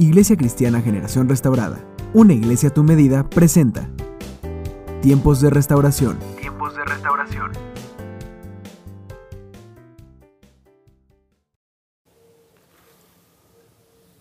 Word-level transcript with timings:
Iglesia 0.00 0.36
Cristiana 0.36 0.80
Generación 0.80 1.28
Restaurada, 1.28 1.84
una 2.14 2.32
iglesia 2.32 2.68
a 2.68 2.72
tu 2.72 2.84
medida, 2.84 3.28
presenta 3.28 3.90
Tiempos 5.02 5.40
de 5.40 5.50
Restauración. 5.50 6.20
Tiempos 6.38 6.76
de 6.76 6.84
Restauración. 6.84 7.50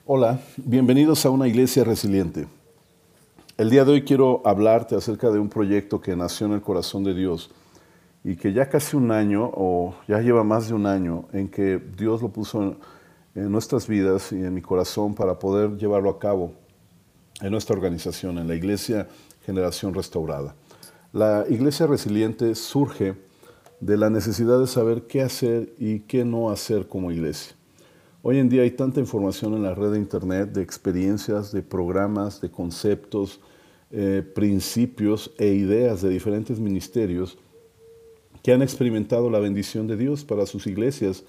Hola, 0.08 0.40
bienvenidos 0.58 1.24
a 1.28 1.30
una 1.30 1.48
iglesia 1.48 1.84
resiliente. 1.84 2.48
El 3.56 3.70
día 3.70 3.86
de 3.86 3.92
hoy 3.92 4.02
quiero 4.04 4.42
hablarte 4.46 4.96
acerca 4.96 5.30
de 5.30 5.38
un 5.38 5.48
proyecto 5.48 6.02
que 6.02 6.16
nació 6.16 6.48
en 6.48 6.54
el 6.54 6.62
corazón 6.62 7.04
de 7.04 7.14
Dios 7.14 7.52
y 8.24 8.36
que 8.36 8.52
ya 8.52 8.68
casi 8.68 8.98
un 8.98 9.12
año, 9.12 9.52
o 9.54 9.94
ya 10.08 10.22
lleva 10.22 10.44
más 10.44 10.70
de 10.70 10.74
un 10.74 10.88
año, 10.88 11.26
en 11.34 11.48
que 11.48 11.78
Dios 11.78 12.24
lo 12.24 12.30
puso 12.30 12.64
en, 12.64 12.78
en 13.38 13.52
nuestras 13.52 13.88
vidas 13.88 14.32
y 14.32 14.38
en 14.38 14.52
mi 14.52 14.64
corazón 14.64 15.14
para 15.14 15.38
poder 15.38 15.78
llevarlo 15.78 16.10
a 16.10 16.18
cabo 16.18 16.54
en 17.40 17.52
nuestra 17.52 17.76
organización, 17.76 18.40
en 18.40 18.48
la 18.48 18.56
Iglesia 18.56 19.08
Generación 19.46 19.94
Restaurada. 19.94 20.56
La 21.14 21.46
Iglesia 21.48 21.86
Resiliente 21.86 22.56
surge 22.56 23.14
de 23.80 23.96
la 23.96 24.10
necesidad 24.10 24.60
de 24.60 24.66
saber 24.66 25.04
qué 25.04 25.22
hacer 25.22 25.72
y 25.78 26.00
qué 26.00 26.26
no 26.26 26.50
hacer 26.50 26.88
como 26.88 27.12
iglesia. 27.12 27.56
Hoy 28.24 28.40
en 28.40 28.50
día 28.50 28.64
hay 28.64 28.72
tanta 28.72 29.00
información 29.00 29.54
en 29.54 29.62
la 29.62 29.76
red 29.76 29.92
de 29.92 30.00
Internet 30.00 30.52
de 30.54 30.64
experiencias, 30.64 31.52
de 31.52 31.62
programas, 31.62 32.42
de 32.42 32.50
conceptos, 32.50 33.40
eh, 33.92 34.24
principios 34.34 35.32
e 35.38 35.50
ideas 35.50 36.02
de 36.02 36.10
diferentes 36.10 36.60
ministerios 36.60 37.38
que 38.42 38.52
han 38.52 38.64
experimentado 38.64 39.30
la 39.30 39.38
bendición 39.38 39.86
de 39.86 39.96
Dios 39.96 40.26
para 40.26 40.48
sus 40.48 40.66
iglesias 40.66 41.24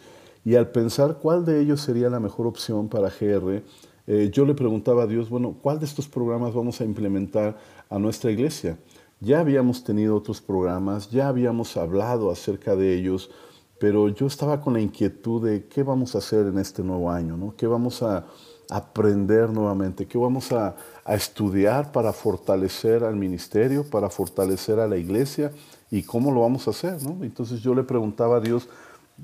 y 0.44 0.54
al 0.54 0.70
pensar 0.70 1.18
cuál 1.20 1.44
de 1.44 1.60
ellos 1.60 1.80
sería 1.80 2.10
la 2.10 2.20
mejor 2.20 2.46
opción 2.46 2.88
para 2.88 3.10
GR, 3.10 3.62
eh, 4.06 4.30
yo 4.32 4.46
le 4.46 4.54
preguntaba 4.54 5.02
a 5.02 5.06
Dios, 5.06 5.28
bueno, 5.28 5.56
¿cuál 5.60 5.78
de 5.78 5.86
estos 5.86 6.08
programas 6.08 6.54
vamos 6.54 6.80
a 6.80 6.84
implementar 6.84 7.58
a 7.90 7.98
nuestra 7.98 8.30
iglesia? 8.30 8.78
Ya 9.20 9.40
habíamos 9.40 9.84
tenido 9.84 10.16
otros 10.16 10.40
programas, 10.40 11.10
ya 11.10 11.28
habíamos 11.28 11.76
hablado 11.76 12.30
acerca 12.30 12.76
de 12.76 12.94
ellos, 12.94 13.30
pero 13.78 14.08
yo 14.08 14.26
estaba 14.26 14.60
con 14.60 14.74
la 14.74 14.80
inquietud 14.80 15.44
de 15.44 15.66
qué 15.66 15.82
vamos 15.82 16.14
a 16.14 16.18
hacer 16.18 16.46
en 16.46 16.58
este 16.58 16.82
nuevo 16.82 17.10
año, 17.10 17.36
¿no? 17.36 17.54
¿Qué 17.56 17.66
vamos 17.66 18.02
a 18.02 18.26
aprender 18.70 19.50
nuevamente? 19.50 20.06
¿Qué 20.06 20.18
vamos 20.18 20.52
a, 20.52 20.76
a 21.04 21.14
estudiar 21.14 21.92
para 21.92 22.12
fortalecer 22.12 23.04
al 23.04 23.16
ministerio, 23.16 23.84
para 23.88 24.10
fortalecer 24.10 24.78
a 24.78 24.86
la 24.86 24.96
iglesia? 24.96 25.52
¿Y 25.90 26.02
cómo 26.02 26.32
lo 26.32 26.42
vamos 26.42 26.66
a 26.66 26.70
hacer? 26.70 27.02
¿no? 27.02 27.24
Entonces 27.24 27.60
yo 27.60 27.74
le 27.74 27.82
preguntaba 27.82 28.36
a 28.36 28.40
Dios, 28.40 28.68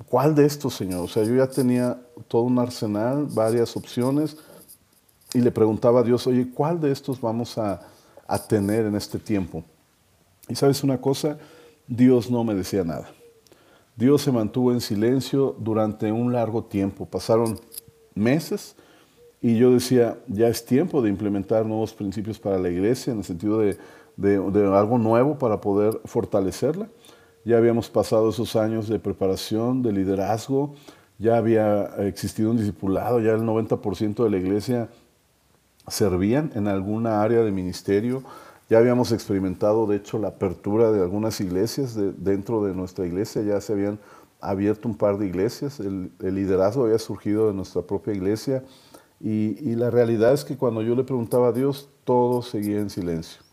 ¿cuál 0.07 0.35
de 0.35 0.45
estos, 0.45 0.75
Señor? 0.75 1.05
O 1.05 1.07
sea, 1.07 1.23
yo 1.23 1.35
ya 1.35 1.47
tenía 1.47 1.99
todo 2.27 2.43
un 2.43 2.59
arsenal, 2.59 3.27
varias 3.31 3.75
opciones, 3.75 4.37
y 5.33 5.41
le 5.41 5.51
preguntaba 5.51 5.99
a 5.99 6.03
Dios, 6.03 6.25
oye, 6.27 6.49
¿cuál 6.53 6.79
de 6.79 6.91
estos 6.91 7.19
vamos 7.19 7.57
a, 7.57 7.81
a 8.27 8.39
tener 8.39 8.85
en 8.85 8.95
este 8.95 9.19
tiempo? 9.19 9.63
Y 10.47 10.55
sabes 10.55 10.83
una 10.83 10.99
cosa, 10.99 11.37
Dios 11.87 12.29
no 12.29 12.43
me 12.43 12.55
decía 12.55 12.83
nada. 12.83 13.09
Dios 13.95 14.21
se 14.21 14.31
mantuvo 14.31 14.71
en 14.71 14.81
silencio 14.81 15.55
durante 15.59 16.11
un 16.11 16.33
largo 16.33 16.63
tiempo. 16.63 17.05
Pasaron 17.05 17.59
meses 18.13 18.75
y 19.41 19.57
yo 19.57 19.71
decía, 19.71 20.17
ya 20.27 20.47
es 20.47 20.65
tiempo 20.65 21.01
de 21.01 21.09
implementar 21.09 21.65
nuevos 21.65 21.93
principios 21.93 22.39
para 22.39 22.57
la 22.57 22.69
iglesia 22.69 23.13
en 23.13 23.19
el 23.19 23.23
sentido 23.23 23.59
de, 23.59 23.77
de, 24.17 24.39
de 24.39 24.75
algo 24.75 24.97
nuevo 24.97 25.37
para 25.37 25.61
poder 25.61 25.99
fortalecerla. 26.05 26.87
Ya 27.45 27.57
habíamos 27.57 27.89
pasado 27.89 28.29
esos 28.29 28.55
años 28.55 28.89
de 28.89 28.97
preparación, 28.97 29.83
de 29.83 29.91
liderazgo, 29.91 30.73
ya 31.19 31.37
había 31.37 31.85
existido 31.99 32.49
un 32.49 32.57
discipulado, 32.57 33.19
ya 33.19 33.33
el 33.33 33.43
90% 33.43 34.23
de 34.23 34.29
la 34.29 34.37
iglesia 34.37 34.89
servían 35.87 36.51
en 36.55 36.67
alguna 36.67 37.21
área 37.21 37.41
de 37.41 37.51
ministerio, 37.51 38.23
ya 38.67 38.79
habíamos 38.79 39.11
experimentado, 39.11 39.85
de 39.85 39.97
hecho, 39.97 40.17
la 40.17 40.29
apertura 40.29 40.91
de 40.91 41.01
algunas 41.01 41.39
iglesias 41.39 41.93
de, 41.93 42.11
dentro 42.13 42.65
de 42.65 42.73
nuestra 42.73 43.05
iglesia, 43.05 43.43
ya 43.43 43.61
se 43.61 43.73
habían 43.73 43.99
abierto 44.41 44.89
un 44.89 44.97
par 44.97 45.19
de 45.19 45.27
iglesias, 45.27 45.79
el, 45.79 46.11
liderazgo 46.19 46.85
había 46.85 46.97
surgido 46.97 47.47
de 47.47 47.53
nuestra 47.53 47.83
propia 47.83 48.13
iglesia 48.13 48.63
y 49.19 49.75
la 49.75 49.91
realidad 49.91 50.33
es 50.33 50.43
que 50.43 50.57
cuando 50.57 50.81
yo 50.81 50.95
le 50.95 51.03
preguntaba 51.03 51.49
a 51.49 51.51
Dios, 51.51 51.89
todo 52.03 52.41
seguía 52.41 52.79
en 52.79 52.89
silencio. 52.89 53.44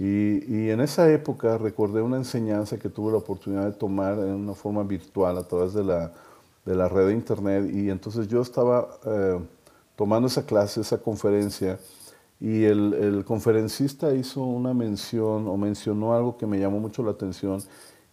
Y, 0.00 0.42
y, 0.50 0.70
en 0.70 0.80
esa 0.80 1.12
época 1.12 1.58
recordé 1.58 2.00
una 2.00 2.16
enseñanza 2.16 2.78
que 2.78 2.88
tuve 2.88 3.12
la 3.12 3.18
oportunidad 3.18 3.66
de 3.66 3.72
tomar 3.72 4.14
en 4.14 4.32
una 4.32 4.54
forma 4.54 4.82
virtual 4.82 5.36
a 5.36 5.42
través 5.46 5.74
de 5.74 5.84
la, 5.84 6.10
de 6.64 6.74
la 6.74 6.88
red 6.88 7.08
de 7.08 7.12
internet. 7.12 7.70
Y 7.70 7.90
entonces 7.90 8.26
yo 8.26 8.40
estaba 8.40 8.88
eh, 9.04 9.38
tomando 9.96 10.28
esa 10.28 10.46
clase, 10.46 10.80
esa 10.80 10.96
conferencia, 10.96 11.78
y 12.40 12.64
el, 12.64 12.94
el, 12.94 13.24
conferencista 13.26 14.14
hizo 14.14 14.42
una 14.42 14.72
mención 14.72 15.46
o 15.46 15.58
mencionó 15.58 16.14
algo 16.14 16.38
que 16.38 16.46
me 16.46 16.58
llamó 16.58 16.80
mucho 16.80 17.02
la 17.02 17.10
atención 17.10 17.62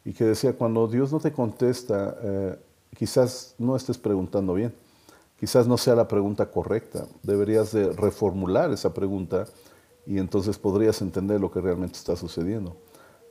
y 0.03 0.11
que 0.11 0.25
decía, 0.25 0.51
cuando 0.51 0.89
Dios 0.89 1.13
no 1.13 1.21
te 1.21 1.31
contesta, 1.31 2.17
eh, 2.21 2.59
quizás 2.97 3.55
no 3.57 3.77
estés 3.77 3.97
preguntando 3.97 4.53
bien, 4.53 4.73
quizás 5.39 5.65
no 5.65 5.77
sea 5.77 5.95
la 5.95 6.09
pregunta 6.09 6.51
correcta, 6.51 7.05
deberías 7.23 7.71
de 7.71 7.93
reformular 7.93 8.73
esa 8.73 8.93
pregunta 8.93 9.45
y 10.07 10.19
entonces 10.19 10.57
podrías 10.57 11.01
entender 11.01 11.40
lo 11.40 11.51
que 11.51 11.59
realmente 11.59 11.97
está 11.97 12.16
sucediendo. 12.16 12.78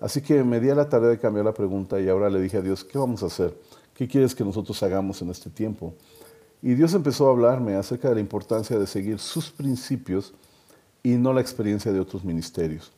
Así 0.01 0.21
que 0.21 0.45
me 0.45 0.61
di 0.61 0.69
a 0.69 0.75
la 0.75 0.89
tarea 0.89 1.09
de 1.09 1.19
cambiar 1.19 1.47
la 1.47 1.55
pregunta 1.55 1.99
y 1.99 2.09
ahora 2.09 2.29
le 2.29 2.41
dije 2.41 2.59
a 2.59 2.63
Dios, 2.63 2.85
¿qué 2.85 2.99
vamos 2.99 3.23
a 3.23 3.27
hacer? 3.27 3.59
¿Qué 3.95 4.07
quieres 4.07 4.35
que 4.35 4.45
nosotros 4.45 4.83
hagamos 4.83 5.23
en 5.23 5.31
este 5.31 5.49
tiempo? 5.49 5.95
Y 6.61 6.75
Dios 6.75 6.93
empezó 6.93 7.29
a 7.29 7.31
hablarme 7.31 7.77
acerca 7.77 8.11
de 8.11 8.17
la 8.17 8.21
importancia 8.21 8.79
de 8.79 8.87
seguir 8.87 9.19
sus 9.19 9.51
principios 9.51 10.35
y 11.03 11.11
no 11.11 11.33
la 11.33 11.41
experiencia 11.41 11.93
de 11.93 12.01
otros 12.01 12.25
ministerios. 12.25 12.93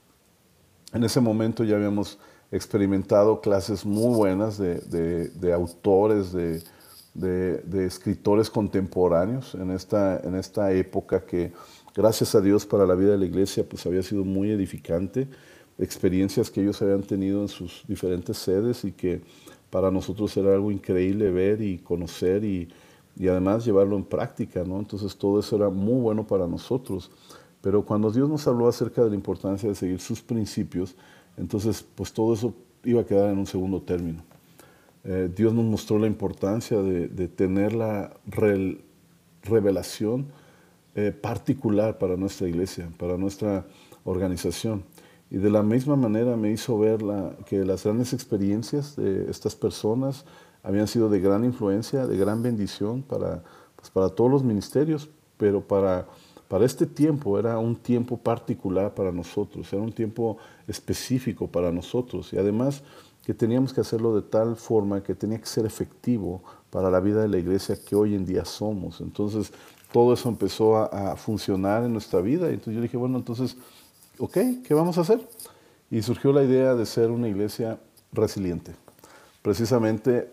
En 0.93 1.05
ese 1.05 1.21
momento 1.21 1.63
ya 1.63 1.77
habíamos 1.77 2.19
experimentado 2.51 3.41
clases 3.41 3.85
muy 3.85 4.17
buenas 4.17 4.59
de, 4.59 4.77
de, 4.81 5.29
de 5.29 5.53
autores, 5.53 6.33
de, 6.33 6.63
de, 7.19 7.87
escritores 7.87 8.51
contemporáneos 8.51 9.55
en 9.55 9.71
esta, 9.71 10.21
en 10.21 10.35
esta 10.35 10.73
época 10.73 11.25
que 11.25 11.53
gracias 11.95 12.35
a 12.35 12.41
Dios 12.41 12.65
para 12.67 12.87
la 12.87 12.95
vida 12.95 13.13
de 13.13 13.19
la 13.19 13.27
iglesia, 13.27 13.69
pues 13.69 13.85
había 13.87 14.03
sido 14.03 14.25
muy 14.25 14.51
edificante, 14.51 15.29
experiencias 15.79 16.51
que 16.51 16.61
ellos 16.61 16.81
habían 16.83 17.03
tenido 17.03 17.43
en 17.43 17.49
sus 17.49 17.85
diferentes 17.87 18.37
sedes 18.39 18.85
y 18.85 18.93
que 18.93 19.23
para 19.71 19.91
nosotros 19.91 20.37
era 20.37 20.55
algo 20.55 20.71
increíble 20.71 21.31
ver 21.31 21.61
y 21.61 21.79
conocer 21.79 22.45
y, 22.45 22.69
y 23.17 23.29
además 23.29 23.65
llevarlo 23.65 23.97
en 23.97 24.05
práctica, 24.05 24.65
¿no? 24.65 24.79
Entonces 24.79 25.17
todo 25.17 25.41
eso 25.41 25.57
era 25.57 25.69
muy 25.69 26.01
bueno 26.01 26.27
para 26.27 26.47
nosotros. 26.47 27.11
Pero 27.61 27.85
cuando 27.85 28.11
Dios 28.11 28.29
nos 28.29 28.47
habló 28.47 28.69
acerca 28.69 29.03
de 29.03 29.11
la 29.11 29.17
importancia 29.17 29.69
de 29.69 29.75
seguir 29.75 30.01
sus 30.01 30.23
principios, 30.23 30.95
entonces 31.37 31.85
pues 31.95 32.13
todo 32.13 32.33
eso 32.35 32.55
iba 32.85 33.01
a 33.01 33.05
quedar 33.05 33.31
en 33.31 33.39
un 33.39 33.47
segundo 33.47 33.83
término. 33.83 34.23
Eh, 35.11 35.31
Dios 35.35 35.55
nos 35.55 35.65
mostró 35.65 35.99
la 35.99 36.07
importancia 36.07 36.83
de, 36.83 37.29
tener 37.29 37.73
la 37.73 38.13
re, 38.27 38.79
revelación 39.43 40.27
eh, 40.95 41.13
particular 41.13 41.97
para 41.97 42.19
nuestra 42.19 42.47
iglesia, 42.47 42.91
para 42.99 43.17
nuestra 43.17 43.65
organización. 44.05 44.85
Y 45.31 45.39
de 45.39 45.49
la 45.49 45.63
misma 45.63 45.97
manera 45.97 46.37
me 46.37 46.53
hizo 46.53 46.79
ver 46.79 47.01
que 47.47 47.65
las 47.65 47.85
grandes 47.85 48.13
experiencias 48.13 48.97
de 48.97 49.31
estas 49.31 49.57
personas 49.57 50.27
habían 50.63 50.87
sido 50.87 51.09
de 51.09 51.21
gran 51.21 51.43
influencia, 51.43 52.07
de 52.07 52.19
gran 52.19 52.43
bendición 52.43 53.01
para, 53.01 53.43
pues, 53.77 53.89
para 53.89 54.11
todos 54.11 54.31
los 54.31 54.45
ministerios, 54.45 55.09
pero 55.39 55.63
para, 55.63 56.07
para 56.49 56.67
este 56.67 56.85
tiempo 56.85 57.39
era 57.39 57.59
un 57.59 57.77
tiempo 57.77 58.19
particular 58.19 58.95
para 58.95 59.11
nosotros, 59.11 59.73
era 59.73 59.81
un 59.81 59.93
tiempo 59.93 60.37
específico 60.67 61.47
para 61.47 61.73
nosotros. 61.73 62.31
Y 62.35 62.39
además 62.39 62.83
que 63.29 63.35
teníamos 63.35 63.75
que 63.75 63.83
hacerlo 63.83 64.17
de 64.17 64.23
tal 64.23 64.57
forma 64.57 65.03
que 65.03 65.15
tenía 65.15 65.39
que 65.39 65.45
ser 65.45 65.67
efectivo 65.67 66.43
para 66.71 66.91
la 66.91 66.99
vida 66.99 67.21
de 67.21 67.29
la 67.29 67.37
iglesia 67.37 67.77
que 67.77 67.95
hoy 67.95 68.15
en 68.15 68.25
día 68.25 68.43
somos. 68.47 69.03
Entonces, 69.03 69.53
todo 69.93 70.15
eso 70.15 70.31
empezó 70.31 70.79
a, 70.79 71.15
funcionar 71.15 71.85
en 71.85 71.93
nuestra 71.93 72.23
vida. 72.23 72.49
Entonces 72.49 72.77
yo 72.77 72.81
dije, 72.81 72.97
bueno, 72.97 73.19
entonces, 73.19 73.55
ok, 74.19 74.39
¿qué 74.65 74.73
vamos 74.73 74.97
a 74.97 75.03
hacer? 75.03 75.29
Y 75.91 76.01
surgió 76.01 76.33
la 76.33 76.43
idea 76.43 76.75
de 76.75 76.87
ser 76.87 77.11
una 77.11 77.29
iglesia 77.29 77.79
resiliente. 78.13 78.73
Precisamente 79.43 80.31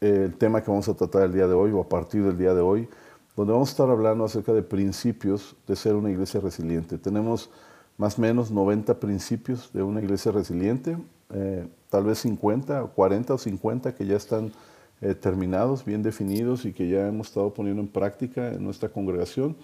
eh, 0.00 0.22
el 0.24 0.34
tema 0.38 0.62
que 0.62 0.70
vamos 0.70 0.88
a 0.88 0.94
tratar 0.94 1.24
el 1.24 1.34
día 1.34 1.48
de 1.48 1.52
hoy, 1.52 1.70
o 1.72 1.82
a 1.82 1.88
partir 1.90 2.22
del 2.22 2.38
día 2.38 2.54
de 2.54 2.62
hoy, 2.62 2.88
donde 3.36 3.52
vamos 3.52 3.68
a 3.68 3.72
estar 3.72 3.90
hablando 3.90 4.24
acerca 4.24 4.54
de 4.54 4.62
principios 4.62 5.54
de 5.66 5.76
ser 5.76 5.96
una 5.96 6.10
iglesia 6.10 6.40
resiliente. 6.40 6.96
Tenemos 6.96 7.50
más 7.98 8.16
o 8.16 8.22
menos 8.22 8.50
90 8.50 8.98
principios 9.00 9.70
de 9.72 9.82
una 9.82 10.00
iglesia 10.00 10.32
resiliente, 10.32 10.96
eh, 11.34 11.66
tal 11.90 12.04
vez 12.04 12.20
50, 12.20 12.82
40 12.84 13.34
o 13.34 13.38
50 13.38 13.94
que 13.94 14.06
ya 14.06 14.16
están 14.16 14.52
eh, 15.00 15.14
terminados, 15.14 15.84
bien 15.84 16.02
definidos 16.02 16.64
y 16.64 16.72
que 16.72 16.88
ya 16.88 17.08
hemos 17.08 17.28
estado 17.28 17.52
poniendo 17.52 17.82
en 17.82 17.88
práctica 17.88 18.52
en 18.52 18.62
nuestra 18.62 18.88
congregación, 18.88 19.56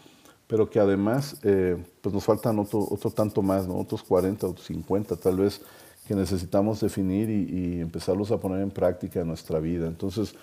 pero 0.48 0.68
que 0.68 0.80
además 0.80 1.38
eh, 1.42 1.76
pues 2.00 2.12
nos 2.12 2.24
faltan 2.24 2.58
otro, 2.58 2.86
otro 2.90 3.10
tanto 3.10 3.40
más, 3.40 3.68
¿no? 3.68 3.78
otros 3.78 4.02
40 4.02 4.48
o 4.48 4.56
50 4.56 5.16
tal 5.16 5.36
vez 5.36 5.62
que 6.06 6.14
necesitamos 6.14 6.80
definir 6.80 7.30
y, 7.30 7.76
y, 7.76 7.80
empezarlos 7.80 8.30
a 8.30 8.38
poner 8.38 8.60
en 8.60 8.70
práctica 8.70 9.20
en 9.20 9.28
nuestra 9.28 9.58
vida. 9.58 9.86
Entonces, 9.86 10.34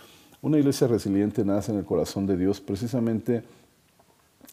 una 0.42 0.58
iglesia 0.58 0.88
resiliente 0.88 1.46
nace 1.46 1.72
en 1.72 1.78
el 1.78 1.86
corazón 1.86 2.26
de 2.26 2.36
Dios 2.36 2.60
precisamente 2.60 3.44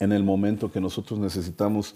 en 0.00 0.12
el 0.12 0.22
momento 0.22 0.70
que 0.70 0.80
nosotros 0.80 1.18
necesitamos 1.18 1.94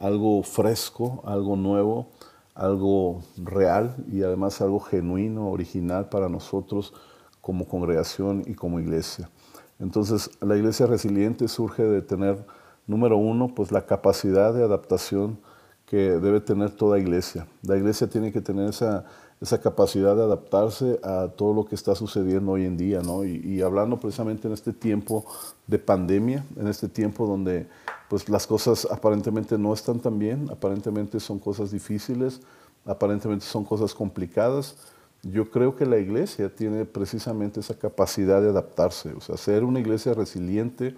algo 0.00 0.42
fresco, 0.42 1.22
algo 1.24 1.56
nuevo, 1.56 2.08
algo 2.54 3.22
real 3.36 3.96
y 4.10 4.22
además 4.22 4.60
algo 4.60 4.80
genuino, 4.80 5.50
original 5.50 6.08
para 6.08 6.28
nosotros 6.28 6.92
como 7.40 7.66
congregación 7.66 8.42
y 8.46 8.54
como 8.54 8.80
iglesia. 8.80 9.30
Entonces, 9.78 10.30
la 10.40 10.56
iglesia 10.56 10.86
resiliente 10.86 11.46
surge 11.48 11.84
de 11.84 12.02
tener, 12.02 12.44
número 12.86 13.16
uno, 13.16 13.48
pues 13.54 13.70
la 13.70 13.86
capacidad 13.86 14.52
de 14.52 14.64
adaptación 14.64 15.38
que 15.86 15.96
debe 15.96 16.40
tener 16.40 16.70
toda 16.72 16.98
iglesia. 16.98 17.46
La 17.62 17.76
iglesia 17.76 18.08
tiene 18.08 18.32
que 18.32 18.40
tener 18.40 18.68
esa, 18.68 19.04
esa 19.40 19.60
capacidad 19.60 20.16
de 20.16 20.22
adaptarse 20.22 20.98
a 21.02 21.28
todo 21.28 21.54
lo 21.54 21.64
que 21.66 21.74
está 21.74 21.94
sucediendo 21.94 22.52
hoy 22.52 22.64
en 22.64 22.76
día, 22.76 23.00
¿no? 23.02 23.24
Y, 23.24 23.62
hablando 23.62 24.00
precisamente 24.00 24.48
en 24.48 24.54
este 24.54 24.72
tiempo 24.72 25.24
de 25.66 25.78
pandemia, 25.78 26.44
en 26.56 26.66
este 26.66 26.88
tiempo 26.88 27.26
donde 27.26 27.66
pues 28.08 28.28
las 28.28 28.46
cosas 28.46 28.86
aparentemente 28.90 29.58
no 29.58 29.72
están 29.72 30.00
tan 30.00 30.18
bien, 30.18 30.48
aparentemente 30.50 31.20
son 31.20 31.38
cosas 31.38 31.70
difíciles, 31.70 32.40
aparentemente 32.84 33.44
son 33.44 33.64
cosas 33.64 33.94
complicadas, 33.94 34.76
yo 35.22 35.50
creo 35.50 35.76
que 35.76 35.84
la 35.84 35.98
iglesia 35.98 36.54
tiene 36.54 36.84
precisamente 36.84 37.60
esa 37.60 37.74
capacidad 37.74 38.40
de 38.40 38.48
adaptarse. 38.48 39.12
O 39.12 39.20
sea, 39.20 39.36
ser 39.36 39.64
una 39.64 39.80
iglesia 39.80 40.14
resiliente 40.14 40.96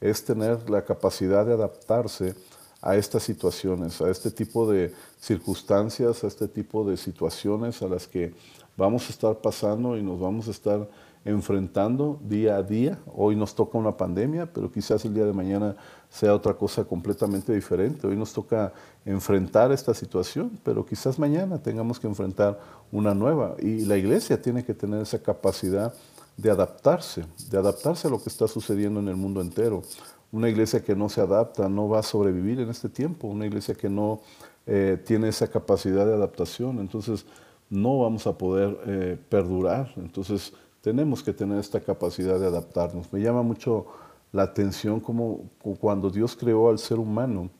es 0.00 0.24
tener 0.24 0.68
la 0.68 0.84
capacidad 0.84 1.46
de 1.46 1.54
adaptarse 1.54 2.34
a 2.82 2.96
estas 2.96 3.22
situaciones, 3.22 4.00
a 4.00 4.10
este 4.10 4.30
tipo 4.30 4.70
de 4.70 4.92
circunstancias, 5.20 6.24
a 6.24 6.26
este 6.26 6.48
tipo 6.48 6.84
de 6.84 6.96
situaciones 6.96 7.82
a 7.82 7.88
las 7.88 8.06
que 8.06 8.32
vamos 8.76 9.06
a 9.08 9.10
estar 9.10 9.36
pasando 9.36 9.96
y 9.96 10.02
nos 10.02 10.18
vamos 10.18 10.48
a 10.48 10.50
estar 10.50 10.88
enfrentando 11.24 12.18
día 12.22 12.56
a 12.56 12.62
día. 12.62 12.98
Hoy 13.14 13.36
nos 13.36 13.54
toca 13.54 13.76
una 13.76 13.96
pandemia, 13.96 14.50
pero 14.52 14.72
quizás 14.72 15.04
el 15.04 15.12
día 15.12 15.24
de 15.24 15.32
mañana 15.32 15.76
sea 16.08 16.34
otra 16.34 16.54
cosa 16.54 16.84
completamente 16.84 17.52
diferente. 17.52 18.06
Hoy 18.06 18.16
nos 18.16 18.32
toca 18.32 18.72
enfrentar 19.04 19.70
esta 19.72 19.92
situación, 19.92 20.58
pero 20.64 20.84
quizás 20.84 21.18
mañana 21.18 21.62
tengamos 21.62 22.00
que 22.00 22.06
enfrentar 22.06 22.58
una 22.90 23.14
nueva. 23.14 23.54
Y 23.60 23.84
la 23.84 23.96
iglesia 23.96 24.40
tiene 24.40 24.64
que 24.64 24.74
tener 24.74 25.02
esa 25.02 25.22
capacidad 25.22 25.92
de 26.36 26.50
adaptarse, 26.50 27.26
de 27.50 27.58
adaptarse 27.58 28.08
a 28.08 28.10
lo 28.10 28.22
que 28.22 28.30
está 28.30 28.48
sucediendo 28.48 28.98
en 29.00 29.08
el 29.08 29.16
mundo 29.16 29.42
entero. 29.42 29.82
Una 30.32 30.48
iglesia 30.48 30.82
que 30.82 30.94
no 30.94 31.08
se 31.08 31.20
adapta 31.20 31.68
no 31.68 31.88
va 31.88 32.00
a 32.00 32.02
sobrevivir 32.02 32.60
en 32.60 32.70
este 32.70 32.88
tiempo. 32.88 33.26
Una 33.26 33.46
iglesia 33.46 33.74
que 33.74 33.88
no 33.88 34.20
eh, 34.66 35.02
tiene 35.04 35.28
esa 35.28 35.48
capacidad 35.48 36.06
de 36.06 36.14
adaptación, 36.14 36.78
entonces 36.78 37.26
no 37.68 37.98
vamos 38.00 38.26
a 38.26 38.36
poder 38.38 38.78
eh, 38.86 39.18
perdurar. 39.28 39.92
Entonces 39.96 40.52
tenemos 40.80 41.22
que 41.22 41.32
tener 41.32 41.58
esta 41.58 41.80
capacidad 41.80 42.38
de 42.38 42.46
adaptarnos. 42.46 43.12
Me 43.12 43.20
llama 43.20 43.42
mucho 43.42 43.86
la 44.32 44.42
atención 44.44 45.00
como 45.00 45.40
cuando 45.80 46.10
Dios 46.10 46.36
creó 46.36 46.70
al 46.70 46.78
ser 46.78 46.98
humano, 46.98 47.50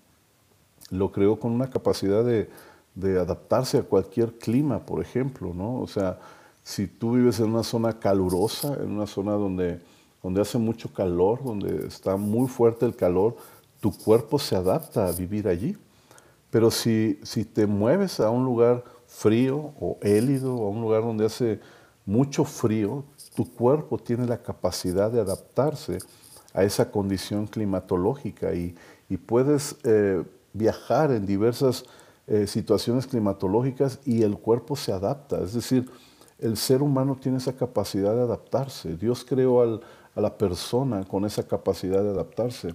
lo 0.91 1.11
creó 1.13 1.39
con 1.39 1.53
una 1.53 1.69
capacidad 1.69 2.25
de, 2.25 2.49
adaptarse 3.19 3.79
a 3.79 3.83
cualquier 3.83 4.35
clima, 4.39 4.81
por 4.81 5.01
ejemplo, 5.01 5.55
¿no? 5.55 5.81
O 5.81 5.87
sea, 5.87 6.19
si 6.63 6.87
tú 6.87 7.13
vives 7.13 7.41
en 7.41 7.51
una 7.51 7.63
zona 7.63 7.99
calurosa, 7.99 8.75
en 8.75 8.91
una 8.91 9.07
zona 9.07 9.33
donde, 9.33 9.81
donde 10.23 10.41
hace 10.41 10.59
mucho 10.59 10.93
calor, 10.93 11.43
donde 11.43 11.87
está 11.87 12.17
muy 12.17 12.49
fuerte 12.49 12.87
el 12.87 12.95
calor, 12.95 13.37
tu 13.81 13.93
cuerpo 13.93 14.39
se 14.39 14.57
adapta 14.57 15.07
a 15.07 15.13
vivir 15.13 15.49
allí. 15.49 15.77
Pero 16.51 16.71
si, 16.71 17.19
si 17.23 17.45
te 17.45 17.67
mueves 17.67 18.21
a 18.21 18.31
un 18.31 18.45
lugar 18.45 18.85
frío 19.07 19.73
o 19.81 19.99
hélido, 20.03 20.53
a 20.53 20.69
un 20.69 20.81
lugar 20.81 21.03
donde 21.03 21.27
hace 21.27 21.61
mucho 22.05 22.45
frío, 22.45 23.05
tu 23.35 23.51
cuerpo 23.51 23.99
tiene 23.99 24.27
la 24.27 24.43
capacidad 24.43 25.11
de 25.11 25.21
adaptarse 25.21 25.99
a 26.53 26.65
esa 26.65 26.91
condición 26.91 27.47
climatológica 27.47 28.55
y, 28.55 28.75
puedes 29.27 29.77
eh, 29.83 30.23
viajar 30.53 31.11
en 31.11 31.27
diversas 31.27 31.85
eh, 32.29 32.47
situaciones 32.47 33.09
climatológicas 33.09 33.99
y 34.05 34.23
el 34.23 34.39
cuerpo 34.39 34.77
se 34.77 34.93
adapta. 34.93 35.43
Es 35.43 35.53
decir, 35.53 35.91
el 36.39 36.57
ser 36.57 36.81
humano 36.81 37.17
tiene 37.21 37.39
esa 37.39 37.53
capacidad 37.55 38.15
de 38.15 38.23
adaptarse. 38.23 38.97
Dios 38.97 39.25
creó 39.25 39.81
a 40.15 40.21
la 40.21 40.37
persona 40.37 41.05
con 41.05 41.25
esa 41.25 41.47
capacidad 41.47 42.03
de 42.03 42.11
adaptarse. 42.11 42.75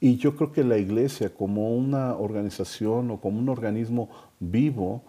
Y 0.00 0.16
yo 0.16 0.34
creo 0.36 0.52
que 0.52 0.64
la 0.64 0.78
iglesia 0.78 1.32
como 1.32 1.76
una 1.76 2.16
organización 2.16 3.10
o 3.10 3.20
como 3.20 3.38
un 3.38 3.48
organismo 3.48 4.08
vivo, 4.40 5.02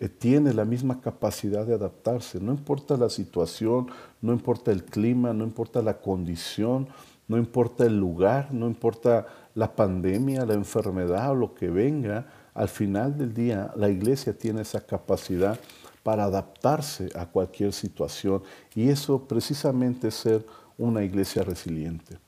eh, 0.00 0.08
tiene 0.08 0.54
la 0.54 0.64
misma 0.64 1.00
capacidad 1.00 1.66
de 1.66 1.74
adaptarse. 1.74 2.40
No 2.40 2.52
importa 2.52 2.96
la 2.96 3.10
situación, 3.10 3.88
no 4.22 4.32
importa 4.32 4.70
el 4.70 4.84
clima, 4.84 5.32
no 5.32 5.44
importa 5.44 5.82
la 5.82 5.98
condición, 5.98 6.88
no 7.26 7.36
importa 7.36 7.84
el 7.84 7.98
lugar, 7.98 8.52
no 8.52 8.66
importa 8.66 9.26
la 9.54 9.74
pandemia, 9.74 10.46
la 10.46 10.54
enfermedad 10.54 11.32
o 11.32 11.34
lo 11.34 11.54
que 11.54 11.68
venga, 11.68 12.26
al 12.54 12.68
final 12.68 13.18
del 13.18 13.34
día 13.34 13.72
la 13.76 13.88
iglesia 13.88 14.36
tiene 14.36 14.62
esa 14.62 14.80
capacidad 14.80 15.58
para 16.02 16.24
adaptarse 16.24 17.10
a 17.14 17.26
cualquier 17.26 17.72
situación 17.72 18.42
y 18.74 18.88
eso 18.88 19.26
precisamente 19.28 20.08
es 20.08 20.14
ser 20.14 20.46
una 20.78 21.04
iglesia 21.04 21.42
resiliente. 21.42 22.18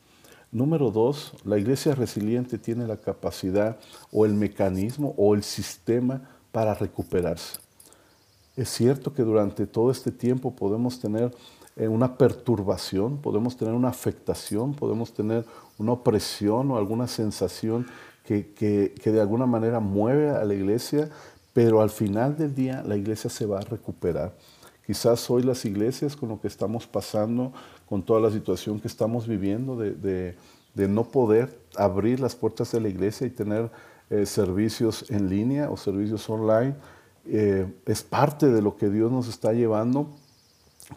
Número 0.53 0.91
dos, 0.91 1.33
la 1.45 1.59
iglesia 1.59 1.95
resiliente 1.95 2.59
tiene 2.59 2.87
la 2.87 2.97
capacidad 2.97 3.79
o 4.11 4.27
el 4.27 4.35
mecanismo 4.35 5.15
o 5.17 5.35
el 5.35 5.45
sistema 5.45 6.29
para 6.51 6.75
recuperarse. 6.75 7.61
Es 8.57 8.69
cierto 8.69 9.15
que 9.15 9.23
durante 9.23 9.67
todo 9.67 9.93
este 9.93 10.11
tiempo 10.11 10.55
podemos 10.55 10.99
tener 10.99 11.31
eh, 11.77 11.87
una 11.87 12.19
perturbación, 12.19 13.19
podemos 13.19 13.57
tener 13.57 13.75
una 13.75 13.89
afectación, 13.89 14.75
podemos 14.75 15.15
tener 15.15 15.45
una 15.79 15.93
opresión 15.93 16.71
o 16.73 16.77
alguna 16.77 17.07
sensación 17.07 17.87
que, 18.25 18.53
que, 18.55 19.11
de 19.11 19.21
alguna 19.21 19.47
manera 19.47 19.81
mueve 19.81 20.31
a 20.31 20.45
la 20.45 20.55
iglesia, 20.55 21.09
pero 21.53 21.81
al 21.81 21.91
final 21.91 22.37
del 22.37 22.55
día 22.55 22.83
la 22.87 22.97
iglesia 22.97 23.31
se 23.31 23.47
va 23.47 23.59
a 23.59 23.63
recuperar. 23.63 24.35
Quizás 24.87 25.31
hoy 25.31 25.43
las 25.43 25.65
iglesias 25.65 26.17
con 26.17 26.29
lo 26.29 26.41
que 26.41 26.49
estamos 26.49 26.87
pasando, 26.87 27.53
con 27.91 28.05
toda 28.05 28.21
la 28.21 28.31
situación 28.31 28.79
que 28.79 28.87
estamos 28.87 29.27
viviendo 29.27 29.77
de, 29.77 30.37
no 30.77 31.03
poder 31.03 31.59
abrir 31.77 32.21
las 32.21 32.37
puertas 32.37 32.71
de 32.71 32.81
la 32.81 32.89
iglesia 32.89 33.27
y 33.27 33.31
tener 33.31 33.69
eh, 34.09 34.25
servicios 34.27 35.11
en 35.11 35.29
línea 35.29 35.69
o 35.69 35.77
servicios 35.77 36.31
online. 36.31 36.77
Eh, 37.27 37.67
es 37.85 38.03
parte 38.03 38.47
de 38.47 38.63
lo 38.63 38.77
que 38.77 38.89
Dios 38.89 39.11
nos 39.11 39.27
está 39.27 39.53
llevando 39.53 40.09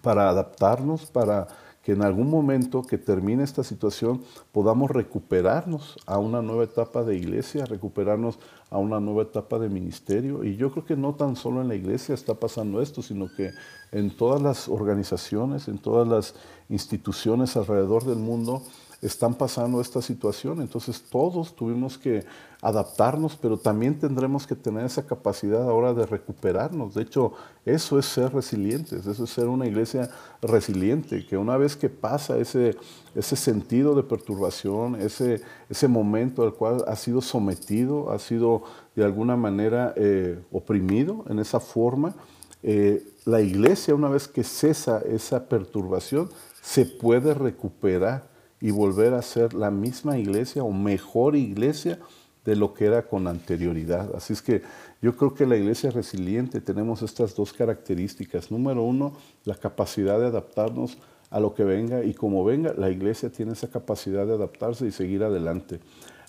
para 0.03 0.29
adaptarnos, 0.29 1.07
para 1.07 1.47
que 1.83 1.91
en 1.91 2.01
algún 2.01 2.29
momento 2.29 2.81
que 2.81 2.97
termine 2.97 3.43
esta 3.43 3.63
situación 3.63 4.21
podamos 4.53 4.89
recuperarnos 4.89 5.97
a 6.05 6.17
una 6.17 6.41
nueva 6.41 6.63
etapa 6.63 7.03
de 7.03 7.17
iglesia, 7.17 7.65
recuperarnos 7.65 8.39
a 8.69 8.77
una 8.77 9.01
nueva 9.01 9.23
etapa 9.23 9.59
de 9.59 9.69
ministerio. 9.69 10.45
Y 10.45 10.55
yo 10.55 10.71
creo 10.71 10.85
que 10.85 10.95
no 10.95 11.13
tan 11.13 11.35
solo 11.35 11.61
en 11.61 11.67
la 11.67 11.75
iglesia 11.75 12.15
está 12.15 12.35
pasando 12.35 12.81
esto, 12.81 13.01
sino 13.01 13.27
que 13.35 13.51
en 13.91 14.15
todas 14.15 14.41
las 14.41 14.69
organizaciones, 14.69 15.67
en 15.67 15.77
todas 15.77 16.07
las 16.07 16.35
instituciones 16.69 17.57
alrededor 17.57 18.05
del 18.05 18.17
mundo, 18.17 18.63
están 19.03 19.35
pasando 19.35 19.81
esta 19.81 20.01
situación. 20.01 20.61
Entonces 20.61 21.01
todos 21.01 21.55
tuvimos 21.55 21.97
que 21.97 22.23
adaptarnos, 22.61 23.35
pero 23.35 23.57
también 23.57 23.99
tendremos 23.99 24.47
que 24.47 24.55
tener 24.55 24.85
esa 24.85 25.05
capacidad 25.05 25.63
ahora 25.63 25.93
de 25.93 26.05
recuperarnos. 26.05 26.93
De 26.93 27.01
hecho, 27.01 27.33
eso 27.65 27.99
es 27.99 28.05
ser 28.05 28.33
resilientes, 28.33 29.05
eso 29.05 29.25
es 29.25 29.29
ser 29.29 29.47
una 29.49 29.67
iglesia 29.67 30.09
resiliente, 30.41 31.25
que 31.25 31.37
una 31.37 31.57
vez 31.57 31.75
que 31.75 31.89
pasa 31.89 32.37
ese, 32.37 32.77
ese 33.15 33.35
sentido 33.35 33.95
de 33.95 34.03
perturbación, 34.03 34.95
ese, 34.95 35.41
ese 35.69 35.87
momento 35.89 36.43
al 36.43 36.53
cual 36.53 36.85
ha 36.87 36.95
sido 36.95 37.21
sometido, 37.21 38.11
ha 38.11 38.19
sido 38.19 38.63
de 38.95 39.03
alguna 39.03 39.35
manera 39.35 39.93
eh, 39.97 40.41
oprimido 40.51 41.25
en 41.27 41.39
esa 41.39 41.59
forma, 41.59 42.15
eh, 42.63 43.05
la 43.25 43.41
iglesia 43.41 43.93
una 43.93 44.07
vez 44.07 44.29
que 44.29 44.43
cesa 44.45 45.01
esa 45.05 45.49
perturbación, 45.49 46.29
se 46.61 46.85
puede 46.85 47.33
recuperar 47.33 48.32
y 48.63 48.71
volver 48.71 49.13
a 49.13 49.21
ser 49.21 49.53
la 49.53 49.69
misma 49.69 50.17
iglesia 50.17 50.63
o 50.63 50.71
mejor 50.71 51.35
iglesia 51.35 51.99
de 52.45 52.55
lo 52.55 52.73
que 52.73 52.85
era 52.85 53.05
con 53.09 53.27
anterioridad. 53.27 54.15
Así 54.15 54.31
es 54.31 54.41
que 54.41 54.61
yo 55.01 55.17
creo 55.17 55.33
que 55.33 55.45
la 55.45 55.57
iglesia 55.57 55.91
resiliente 55.91 56.61
tenemos 56.61 57.01
estas 57.01 57.35
dos 57.35 57.51
características. 57.51 58.51
Número 58.51 58.81
uno, 58.81 59.17
la 59.43 59.55
capacidad 59.55 60.17
de 60.17 60.27
adaptarnos 60.27 60.97
a 61.29 61.41
lo 61.41 61.53
que 61.53 61.65
venga 61.65 62.05
y 62.05 62.13
como 62.13 62.45
venga, 62.45 62.73
la 62.77 62.89
iglesia 62.89 63.29
tiene 63.29 63.51
esa 63.51 63.67
capacidad 63.67 64.25
de 64.25 64.35
adaptarse 64.35 64.87
y 64.87 64.91
seguir 64.91 65.23
adelante. 65.23 65.81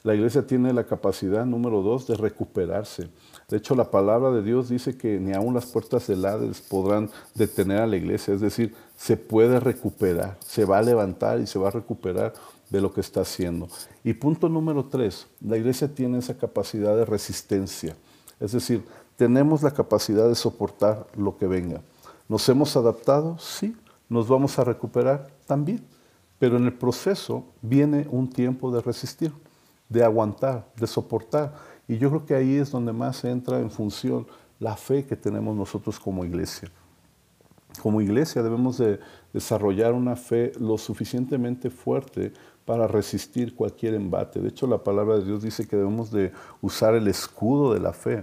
La 0.03 0.17
iglesia 0.17 0.45
tiene 0.45 0.73
la 0.73 0.87
capacidad, 0.87 1.47
número 1.47 1.83
dos, 1.83 2.09
de 2.09 2.17
recuperarse. 2.17 3.11
De 3.49 3.59
hecho, 3.59 3.75
la 3.75 3.91
palabra 3.91 4.31
de 4.31 4.43
Dios 4.43 4.69
dice 4.69 4.97
que 4.97 5.19
ni 5.21 5.33
aun 5.33 5.55
las 5.55 5.67
puertas 5.67 6.07
del 6.07 6.25
Hades 6.25 6.61
podrán 6.61 7.11
detener 7.35 7.81
a 7.81 7.87
la 7.87 7.97
iglesia. 7.97 8.35
Es 8.35 8.41
decir, 8.41 8.75
se 8.97 9.17
puede 9.17 9.61
recuperar, 9.61 10.37
se 10.41 10.65
va 10.65 10.79
a 10.79 10.83
levantar 10.83 11.41
y 11.41 11.47
se 11.47 11.59
va 11.59 11.69
a 11.69 11.73
recuperar 11.73 12.33
de 12.71 12.81
lo 12.81 12.93
que 12.93 13.01
está 13.01 13.21
haciendo. 13.21 13.69
Y 14.03 14.15
punto 14.15 14.49
número 14.49 14.87
tres, 14.87 15.27
la 15.41 15.57
iglesia 15.57 15.95
tiene 15.95 16.19
esa 16.19 16.37
capacidad 16.37 16.97
de 16.97 17.05
resistencia. 17.05 17.97
Es 18.41 18.53
decir, 18.53 18.85
tenemos 19.17 19.63
la 19.63 19.71
capacidad 19.71 20.29
de 20.29 20.35
soportar 20.35 21.07
lo 21.15 21.37
que 21.37 21.47
venga. 21.47 21.83
¿Nos 22.29 22.49
hemos 22.49 22.77
adaptado? 22.77 23.39
Sí. 23.39 23.77
¿Nos 24.09 24.29
vamos 24.29 24.59
a 24.59 24.65
recuperar? 24.65 25.29
También. 25.47 25.85
Pero 26.39 26.57
en 26.57 26.65
el 26.65 26.73
proceso 26.73 27.45
viene 27.63 28.07
un 28.11 28.29
tiempo 28.29 28.73
de 28.73 28.81
resistir 28.81 29.33
de 29.89 30.03
aguantar, 30.03 30.67
de 30.77 30.87
soportar. 30.87 31.55
Y 31.89 31.99
yo 31.99 32.09
creo 32.09 32.27
que 32.27 32.35
ahí 32.35 32.57
es 32.57 32.71
donde 32.71 32.93
más 32.93 33.25
entra 33.25 33.61
en 33.61 33.71
función 33.71 34.27
la 34.59 34.77
fe 34.77 35.05
que 35.05 35.17
tenemos 35.17 35.57
nosotros 35.57 36.01
como 36.01 36.25
iglesia. 36.25 36.71
Como 37.83 38.01
iglesia 38.01 38.43
debemos 38.43 38.79
de 38.79 39.01
desarrollar 39.33 39.93
una 39.93 40.17
fe 40.17 40.53
lo 40.59 40.79
suficientemente 40.79 41.71
fuerte 41.71 42.33
para 42.65 42.87
resistir 42.87 43.55
cualquier 43.55 43.95
embate. 43.95 44.41
De 44.41 44.49
hecho, 44.49 44.67
la 44.67 44.79
palabra 44.79 45.19
de 45.19 45.25
Dios 45.25 45.43
dice 45.43 45.67
que 45.67 45.77
debemos 45.77 46.11
de 46.11 46.33
usar 46.63 46.95
el 46.95 47.09
escudo 47.09 47.75
de 47.75 47.81
la 47.81 47.93
fe 47.93 48.23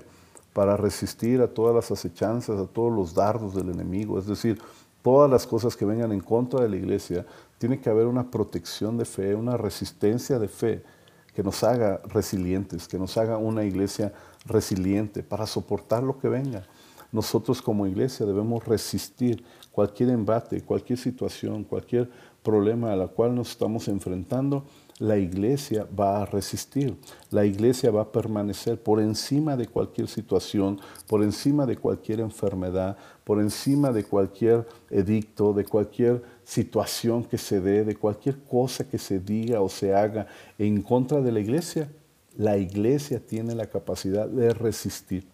para 0.53 0.77
resistir 0.77 1.41
a 1.41 1.47
todas 1.47 1.75
las 1.75 1.91
acechanzas, 1.91 2.59
a 2.59 2.65
todos 2.65 2.91
los 2.91 3.13
dardos 3.13 3.53
del 3.53 3.69
enemigo. 3.69 4.17
Es 4.17 4.25
decir, 4.25 4.59
todas 5.01 5.29
las 5.29 5.45
cosas 5.45 5.75
que 5.75 5.85
vengan 5.85 6.11
en 6.11 6.21
contra 6.21 6.61
de 6.61 6.69
la 6.69 6.75
iglesia, 6.75 7.25
tiene 7.57 7.79
que 7.79 7.89
haber 7.89 8.07
una 8.07 8.31
protección 8.31 8.97
de 8.97 9.05
fe, 9.05 9.35
una 9.35 9.57
resistencia 9.57 10.39
de 10.39 10.47
fe 10.47 10.83
que 11.33 11.43
nos 11.43 11.63
haga 11.63 12.01
resilientes, 12.05 12.87
que 12.87 12.99
nos 12.99 13.17
haga 13.17 13.37
una 13.37 13.63
iglesia 13.63 14.13
resiliente 14.45 15.23
para 15.23 15.45
soportar 15.45 16.03
lo 16.03 16.19
que 16.19 16.27
venga. 16.27 16.63
Nosotros 17.11 17.61
como 17.61 17.87
iglesia 17.87 18.25
debemos 18.25 18.65
resistir 18.65 19.43
cualquier 19.71 20.09
embate, 20.09 20.61
cualquier 20.61 20.97
situación, 20.97 21.63
cualquier 21.63 22.09
problema 22.43 22.91
a 22.91 22.95
la 22.95 23.07
cual 23.07 23.35
nos 23.35 23.51
estamos 23.51 23.87
enfrentando, 23.87 24.65
la 25.01 25.17
iglesia 25.17 25.87
va 25.99 26.21
a 26.21 26.25
resistir, 26.27 26.95
la 27.31 27.43
iglesia 27.43 27.89
va 27.89 28.03
a 28.03 28.11
permanecer 28.11 28.79
por 28.79 29.01
encima 29.01 29.57
de 29.57 29.65
cualquier 29.65 30.07
situación, 30.07 30.79
por 31.07 31.23
encima 31.23 31.65
de 31.65 31.75
cualquier 31.75 32.19
enfermedad, 32.19 32.97
por 33.23 33.39
encima 33.41 33.91
de 33.91 34.03
cualquier 34.03 34.67
edicto, 34.91 35.53
de 35.53 35.65
cualquier 35.65 36.21
situación 36.43 37.23
que 37.23 37.39
se 37.39 37.61
dé, 37.61 37.83
de 37.83 37.95
cualquier 37.95 38.43
cosa 38.43 38.87
que 38.87 38.99
se 38.99 39.19
diga 39.19 39.61
o 39.61 39.69
se 39.69 39.95
haga 39.95 40.27
en 40.59 40.83
contra 40.83 41.19
de 41.19 41.31
la 41.31 41.39
iglesia. 41.39 41.89
La 42.37 42.59
iglesia 42.59 43.19
tiene 43.25 43.55
la 43.55 43.65
capacidad 43.65 44.27
de 44.27 44.53
resistir. 44.53 45.25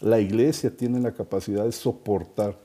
La 0.00 0.18
iglesia 0.18 0.76
tiene 0.76 0.98
la 0.98 1.12
capacidad 1.12 1.64
de 1.64 1.70
soportar 1.70 2.58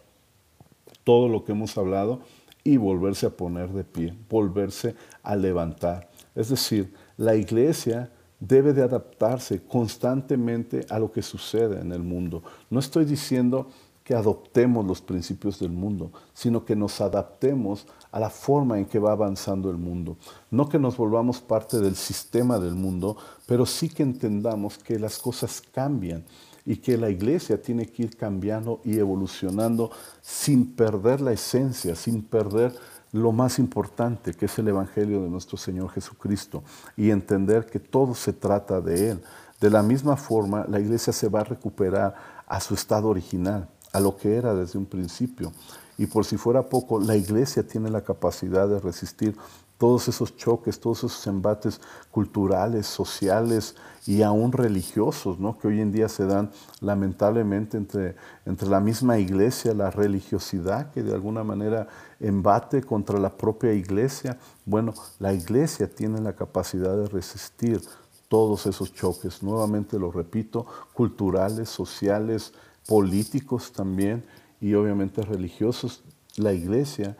todo 1.03 1.27
lo 1.27 1.45
que 1.45 1.51
hemos 1.51 1.77
hablado 1.77 2.21
y 2.63 2.77
volverse 2.77 3.27
a 3.27 3.29
poner 3.29 3.69
de 3.69 3.83
pie, 3.83 4.15
volverse 4.27 4.95
a 5.21 5.35
levantar. 5.35 6.10
Es 6.35 6.49
decir, 6.49 6.93
la 7.17 7.35
iglesia 7.35 8.11
debe 8.39 8.73
de 8.73 8.83
adaptarse 8.83 9.61
constantemente 9.63 10.85
a 10.89 10.97
lo 10.99 11.11
que 11.11 11.21
sucede 11.21 11.79
en 11.79 11.91
el 11.91 12.01
mundo. 12.01 12.43
No 12.69 12.79
estoy 12.79 13.05
diciendo 13.05 13.67
que 14.03 14.15
adoptemos 14.15 14.85
los 14.85 14.99
principios 14.99 15.59
del 15.59 15.71
mundo, 15.71 16.11
sino 16.33 16.65
que 16.65 16.75
nos 16.75 16.99
adaptemos 17.01 17.85
a 18.11 18.19
la 18.19 18.29
forma 18.29 18.79
en 18.79 18.85
que 18.85 18.97
va 18.97 19.11
avanzando 19.11 19.69
el 19.69 19.77
mundo. 19.77 20.17
No 20.49 20.67
que 20.67 20.79
nos 20.79 20.97
volvamos 20.97 21.39
parte 21.39 21.79
del 21.79 21.95
sistema 21.95 22.57
del 22.57 22.73
mundo, 22.73 23.15
pero 23.45 23.65
sí 23.65 23.89
que 23.89 24.03
entendamos 24.03 24.79
que 24.79 24.97
las 24.97 25.19
cosas 25.19 25.61
cambian 25.71 26.25
y 26.65 26.77
que 26.77 26.97
la 26.97 27.09
iglesia 27.09 27.61
tiene 27.61 27.85
que 27.87 28.03
ir 28.03 28.17
cambiando 28.17 28.81
y 28.83 28.97
evolucionando 28.97 29.91
sin 30.21 30.73
perder 30.73 31.21
la 31.21 31.33
esencia, 31.33 31.95
sin 31.95 32.23
perder 32.23 32.73
lo 33.11 33.31
más 33.31 33.59
importante 33.59 34.33
que 34.33 34.45
es 34.45 34.57
el 34.59 34.69
Evangelio 34.69 35.21
de 35.21 35.29
nuestro 35.29 35.57
Señor 35.57 35.89
Jesucristo 35.89 36.63
y 36.95 37.09
entender 37.09 37.65
que 37.65 37.79
todo 37.79 38.15
se 38.15 38.33
trata 38.33 38.81
de 38.81 39.11
Él. 39.11 39.23
De 39.59 39.69
la 39.69 39.83
misma 39.83 40.15
forma, 40.15 40.65
la 40.67 40.79
iglesia 40.79 41.13
se 41.13 41.29
va 41.29 41.41
a 41.41 41.43
recuperar 41.45 42.15
a 42.47 42.59
su 42.59 42.73
estado 42.73 43.09
original, 43.09 43.69
a 43.93 43.99
lo 43.99 44.17
que 44.17 44.35
era 44.35 44.55
desde 44.55 44.79
un 44.79 44.85
principio. 44.85 45.51
Y 45.97 46.07
por 46.07 46.25
si 46.25 46.37
fuera 46.37 46.63
poco, 46.63 46.99
la 46.99 47.15
iglesia 47.15 47.67
tiene 47.67 47.89
la 47.89 48.01
capacidad 48.01 48.67
de 48.67 48.79
resistir 48.79 49.35
todos 49.81 50.07
esos 50.07 50.37
choques, 50.37 50.79
todos 50.79 50.99
esos 50.99 51.25
embates 51.25 51.81
culturales, 52.11 52.85
sociales 52.85 53.75
y 54.05 54.21
aún 54.21 54.51
religiosos, 54.51 55.39
¿no? 55.39 55.57
que 55.57 55.69
hoy 55.69 55.81
en 55.81 55.91
día 55.91 56.07
se 56.07 56.27
dan 56.27 56.51
lamentablemente 56.81 57.77
entre, 57.77 58.15
entre 58.45 58.69
la 58.69 58.79
misma 58.79 59.17
iglesia, 59.17 59.73
la 59.73 59.89
religiosidad 59.89 60.91
que 60.91 61.01
de 61.01 61.15
alguna 61.15 61.43
manera 61.43 61.87
embate 62.19 62.83
contra 62.83 63.17
la 63.17 63.35
propia 63.35 63.73
iglesia. 63.73 64.37
Bueno, 64.67 64.93
la 65.17 65.33
iglesia 65.33 65.89
tiene 65.89 66.21
la 66.21 66.33
capacidad 66.33 66.95
de 66.95 67.07
resistir 67.07 67.81
todos 68.27 68.67
esos 68.67 68.93
choques, 68.93 69.41
nuevamente 69.41 69.97
lo 69.97 70.11
repito, 70.11 70.67
culturales, 70.93 71.69
sociales, 71.69 72.53
políticos 72.87 73.71
también 73.71 74.23
y 74.59 74.75
obviamente 74.75 75.23
religiosos. 75.23 76.03
La 76.37 76.53
iglesia 76.53 77.17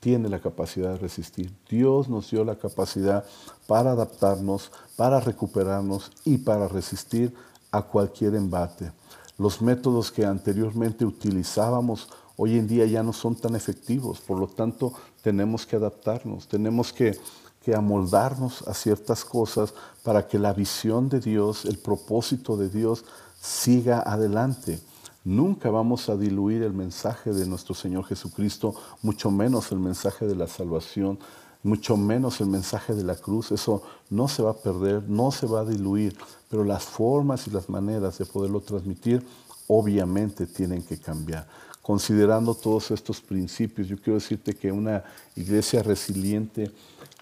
tiene 0.00 0.28
la 0.28 0.40
capacidad 0.40 0.92
de 0.92 0.98
resistir. 0.98 1.52
Dios 1.68 2.08
nos 2.08 2.30
dio 2.30 2.44
la 2.44 2.56
capacidad 2.56 3.24
para 3.66 3.92
adaptarnos, 3.92 4.70
para 4.96 5.20
recuperarnos 5.20 6.10
y 6.24 6.38
para 6.38 6.68
resistir 6.68 7.34
a 7.70 7.82
cualquier 7.82 8.34
embate. 8.34 8.92
Los 9.36 9.62
métodos 9.62 10.10
que 10.10 10.24
anteriormente 10.24 11.04
utilizábamos 11.04 12.08
hoy 12.36 12.58
en 12.58 12.66
día 12.66 12.86
ya 12.86 13.02
no 13.02 13.12
son 13.12 13.36
tan 13.36 13.54
efectivos, 13.54 14.20
por 14.20 14.38
lo 14.38 14.46
tanto 14.46 14.92
tenemos 15.22 15.66
que 15.66 15.76
adaptarnos, 15.76 16.48
tenemos 16.48 16.92
que, 16.92 17.18
que 17.62 17.74
amoldarnos 17.74 18.66
a 18.66 18.74
ciertas 18.74 19.24
cosas 19.24 19.74
para 20.02 20.26
que 20.26 20.38
la 20.38 20.52
visión 20.52 21.08
de 21.08 21.20
Dios, 21.20 21.64
el 21.64 21.78
propósito 21.78 22.56
de 22.56 22.68
Dios 22.68 23.04
siga 23.40 24.00
adelante. 24.00 24.80
Nunca 25.24 25.70
vamos 25.70 26.08
a 26.08 26.16
diluir 26.16 26.62
el 26.62 26.72
mensaje 26.72 27.32
de 27.32 27.46
nuestro 27.46 27.74
Señor 27.74 28.04
Jesucristo, 28.04 28.74
mucho 29.02 29.30
menos 29.30 29.72
el 29.72 29.78
mensaje 29.78 30.26
de 30.26 30.36
la 30.36 30.46
salvación, 30.46 31.18
mucho 31.62 31.96
menos 31.96 32.40
el 32.40 32.46
mensaje 32.46 32.94
de 32.94 33.04
la 33.04 33.16
cruz. 33.16 33.52
Eso 33.52 33.82
no 34.10 34.28
se 34.28 34.42
va 34.42 34.52
a 34.52 34.56
perder, 34.56 35.02
no 35.08 35.30
se 35.30 35.46
va 35.46 35.60
a 35.60 35.64
diluir, 35.64 36.16
pero 36.48 36.64
las 36.64 36.84
formas 36.84 37.46
y 37.46 37.50
las 37.50 37.68
maneras 37.68 38.18
de 38.18 38.26
poderlo 38.26 38.60
transmitir 38.60 39.24
obviamente 39.66 40.46
tienen 40.46 40.82
que 40.82 40.98
cambiar. 40.98 41.46
Considerando 41.82 42.54
todos 42.54 42.90
estos 42.90 43.20
principios, 43.20 43.88
yo 43.88 43.96
quiero 43.96 44.18
decirte 44.18 44.54
que 44.54 44.70
una 44.70 45.02
iglesia 45.36 45.82
resiliente 45.82 46.70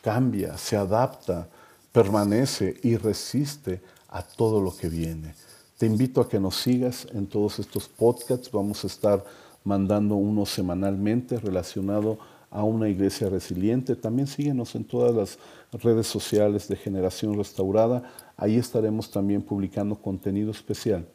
cambia, 0.03 0.57
se 0.59 0.77
adapta, 0.77 1.49
permanece 1.93 2.79
y 2.83 2.97
resiste 2.97 3.81
a 4.09 4.23
todo 4.23 4.61
lo 4.61 4.77
que 4.77 4.89
viene. 4.89 5.35
Te 5.79 5.85
invito 5.85 6.23
a 6.23 6.29
que 6.29 6.41
nos 6.41 6.57
sigas 6.57 7.07
en 7.13 7.27
todos 7.27 7.59
estos 7.59 7.87
podcasts. 7.87 8.51
Vamos 8.51 8.83
a 8.85 8.87
estar 8.87 9.23
mandando 9.63 10.15
uno 10.15 10.47
semanalmente 10.47 11.39
relacionado 11.39 12.19
a 12.51 12.65
una 12.65 12.89
iglesia 12.89 13.29
resiliente. 13.29 13.95
También 13.95 14.27
síguenos 14.27 14.75
en 14.75 14.85
todas 14.85 15.15
las 15.15 15.39
redes 15.83 16.07
sociales 16.07 16.67
de 16.69 16.77
Generación 16.77 17.37
Restaurada. 17.37 18.05
Ahí 18.39 18.57
estaremos 18.57 19.11
también 19.11 19.43
publicando 19.43 19.97
contenido 19.97 20.51
especial 20.51 21.07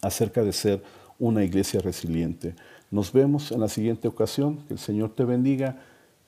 acerca 0.00 0.44
de 0.44 0.52
ser 0.52 0.84
una 1.18 1.42
iglesia 1.42 1.80
resiliente. 1.80 2.54
Nos 2.92 3.12
vemos 3.12 3.50
en 3.50 3.60
la 3.60 3.68
siguiente 3.68 4.06
ocasión. 4.06 4.58
Que 4.68 4.74
el 4.74 4.78
Señor 4.78 5.10
te 5.16 5.24
bendiga 5.24 5.82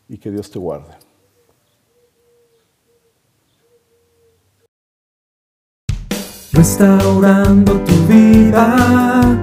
y 0.09 0.19
que 0.19 0.33
Dios 0.33 0.51
te 0.51 0.59
guarde. 0.59 1.08
Restaurando 6.59 7.75
tu 7.83 7.95
vida, 8.13 9.39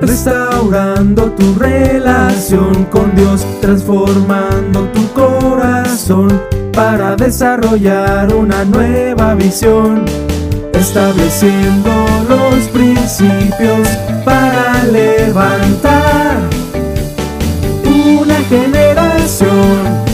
restaurando 0.00 1.24
tu 1.32 1.52
relación 1.58 2.84
con 2.92 3.12
Dios, 3.16 3.44
transformando 3.60 4.82
tu 4.92 5.04
corazón 5.14 6.40
para 6.72 7.16
desarrollar 7.16 8.32
una 8.32 8.64
nueva 8.64 9.34
visión, 9.34 10.04
estableciendo 10.74 11.90
los 12.28 12.68
principios 12.68 13.88
para 14.24 14.84
levantar 14.84 16.38
una 17.84 18.36
generación 18.48 20.04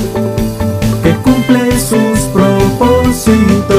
que 1.02 1.14
cumple 1.16 1.78
sus 1.78 2.20
propósitos 2.32 3.49